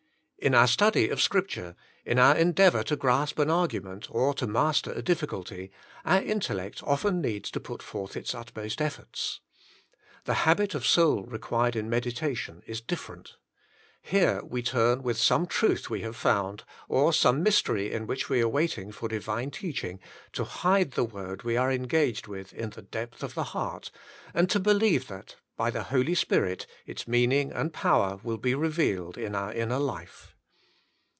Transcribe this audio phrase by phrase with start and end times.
[0.43, 4.47] In our study of Scripture, in our en deavour to grasp an argument, or to
[4.47, 5.71] master a difficulty,
[6.03, 9.39] our intellect often needs to put forth its utmost efforts.
[10.23, 13.35] The habit of soul required in meditation is different.
[14.01, 18.41] Here we turn with some truth we have found, or some mystery in which we
[18.41, 19.99] are waiting for divine teaching,
[20.33, 23.91] to hide the word we are engaged with in the depth of the heart,
[24.33, 29.15] and to believe that, by the Holy Spirit, its meaning and power will be revealed
[29.19, 30.29] in our inner life.